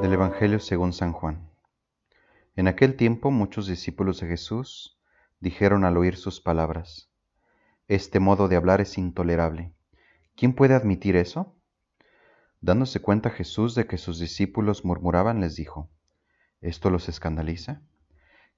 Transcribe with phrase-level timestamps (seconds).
[0.00, 1.50] Del Evangelio según San Juan.
[2.56, 4.98] En aquel tiempo muchos discípulos de Jesús
[5.40, 7.10] dijeron al oír sus palabras,
[7.88, 9.74] Este modo de hablar es intolerable.
[10.34, 11.54] ¿Quién puede admitir eso?
[12.62, 15.90] Dándose cuenta Jesús de que sus discípulos murmuraban, les dijo,
[16.62, 17.82] ¿esto los escandaliza?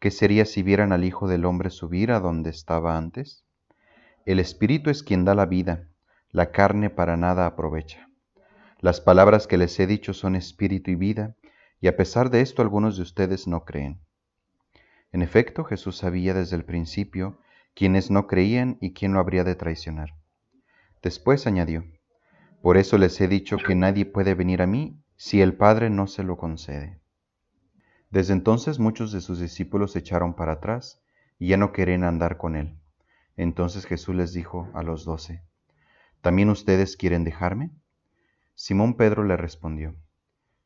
[0.00, 3.43] ¿Qué sería si vieran al Hijo del Hombre subir a donde estaba antes?
[4.24, 5.88] El Espíritu es quien da la vida,
[6.30, 8.08] la carne para nada aprovecha.
[8.80, 11.36] Las palabras que les he dicho son espíritu y vida,
[11.78, 14.00] y a pesar de esto algunos de ustedes no creen.
[15.12, 17.38] En efecto, Jesús sabía desde el principio
[17.74, 20.14] quiénes no creían y quién lo habría de traicionar.
[21.02, 21.84] Después añadió,
[22.62, 26.06] Por eso les he dicho que nadie puede venir a mí si el Padre no
[26.06, 26.98] se lo concede.
[28.08, 31.02] Desde entonces muchos de sus discípulos se echaron para atrás
[31.38, 32.78] y ya no querían andar con él.
[33.36, 35.42] Entonces Jesús les dijo a los doce,
[36.20, 37.70] ¿también ustedes quieren dejarme?
[38.54, 39.96] Simón Pedro le respondió,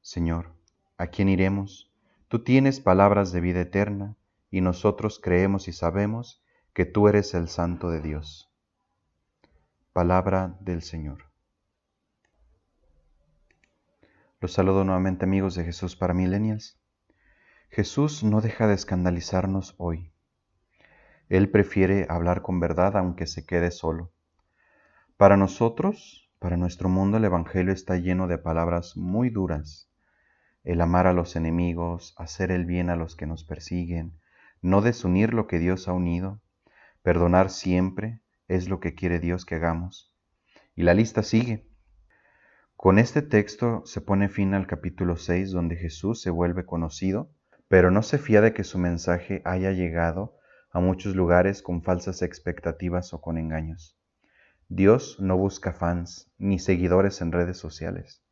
[0.02, 0.52] Señor,
[0.96, 1.90] ¿a quién iremos?
[2.28, 4.16] Tú tienes palabras de vida eterna,
[4.50, 8.50] y nosotros creemos y sabemos que tú eres el Santo de Dios.
[9.92, 11.24] Palabra del Señor.
[14.40, 16.78] Los saludo nuevamente amigos de Jesús para Millennials.
[17.70, 20.12] Jesús no deja de escandalizarnos hoy.
[21.28, 24.12] Él prefiere hablar con verdad aunque se quede solo.
[25.16, 29.90] Para nosotros, para nuestro mundo, el Evangelio está lleno de palabras muy duras.
[30.64, 34.18] El amar a los enemigos, hacer el bien a los que nos persiguen,
[34.62, 36.40] no desunir lo que Dios ha unido,
[37.02, 40.12] perdonar siempre es lo que quiere Dios que hagamos.
[40.74, 41.66] Y la lista sigue.
[42.76, 47.30] Con este texto se pone fin al capítulo 6 donde Jesús se vuelve conocido
[47.68, 50.37] pero no se fía de que su mensaje haya llegado
[50.78, 53.98] a muchos lugares con falsas expectativas o con engaños.
[54.68, 58.22] Dios no busca fans ni seguidores en redes sociales.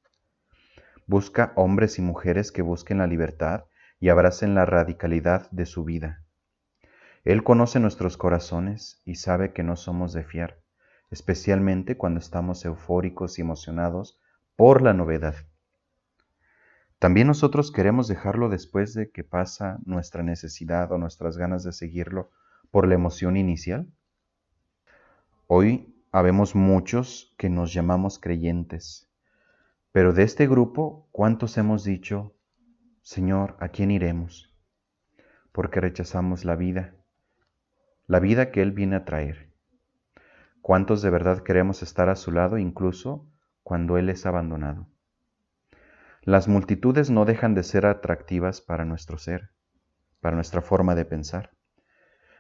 [1.07, 3.65] Busca hombres y mujeres que busquen la libertad
[3.99, 6.23] y abracen la radicalidad de su vida.
[7.25, 10.61] Él conoce nuestros corazones y sabe que no somos de fiar,
[11.11, 14.21] especialmente cuando estamos eufóricos y emocionados
[14.55, 15.35] por la novedad.
[16.99, 22.31] También nosotros queremos dejarlo después de que pasa nuestra necesidad o nuestras ganas de seguirlo
[22.71, 23.87] por la emoción inicial.
[25.47, 29.11] Hoy habemos muchos que nos llamamos creyentes,
[29.93, 32.35] pero de este grupo, ¿cuántos hemos dicho,
[33.03, 34.51] Señor, ¿a quién iremos?
[35.53, 36.95] Porque rechazamos la vida,
[38.06, 39.53] la vida que Él viene a traer.
[40.62, 43.31] ¿Cuántos de verdad queremos estar a su lado incluso
[43.62, 44.89] cuando Él es abandonado?
[46.26, 49.50] Las multitudes no dejan de ser atractivas para nuestro ser,
[50.20, 51.53] para nuestra forma de pensar.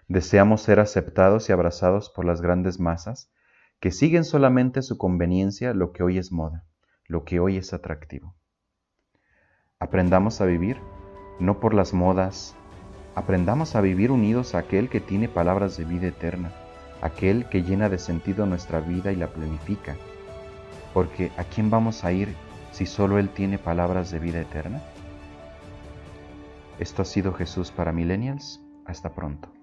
[0.08, 3.30] Deseamos ser aceptados y abrazados por las grandes masas
[3.78, 6.64] que siguen solamente su conveniencia lo que hoy es moda,
[7.06, 8.34] lo que hoy es atractivo.
[9.78, 10.78] Aprendamos a vivir
[11.38, 12.56] no por las modas,
[13.14, 16.50] aprendamos a vivir unidos a aquel que tiene palabras de vida eterna,
[17.02, 19.94] aquel que llena de sentido nuestra vida y la planifica.
[20.92, 22.34] Porque ¿a quién vamos a ir
[22.76, 24.82] si solo Él tiene palabras de vida eterna?
[26.78, 28.60] Esto ha sido Jesús para Millennials.
[28.84, 29.55] Hasta pronto.